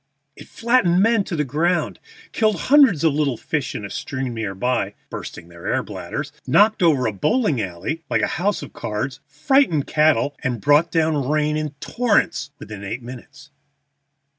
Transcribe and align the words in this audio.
It 0.35 0.47
flattened 0.47 0.99
men 1.03 1.23
to 1.25 1.35
the 1.35 1.43
ground, 1.43 1.99
killed 2.31 2.59
hundreds 2.59 3.03
of 3.03 3.13
little 3.13 3.37
fish 3.37 3.75
in 3.75 3.85
a 3.85 3.89
stream 3.91 4.33
near 4.33 4.55
by 4.55 4.95
(bursting 5.11 5.47
their 5.47 5.67
air 5.71 5.83
bladders), 5.83 6.31
knocked 6.47 6.81
over 6.81 7.05
a 7.05 7.13
bowling 7.13 7.61
alley 7.61 8.01
like 8.09 8.23
a 8.23 8.37
house 8.41 8.63
of 8.63 8.73
cards, 8.73 9.19
frightened 9.27 9.85
cattle, 9.85 10.35
and 10.43 10.59
brought 10.59 10.89
down 10.89 11.29
rain 11.29 11.55
in 11.55 11.75
torrents 11.81 12.49
within 12.57 12.83
eight 12.83 13.03
minutes. 13.03 13.51